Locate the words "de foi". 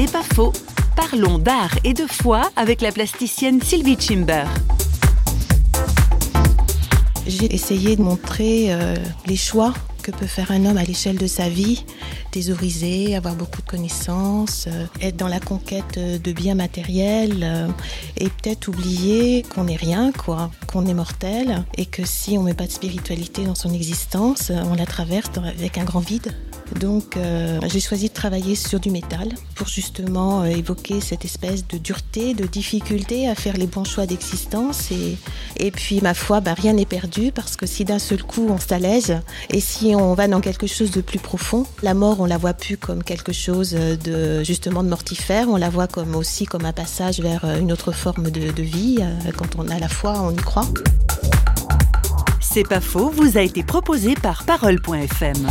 1.92-2.52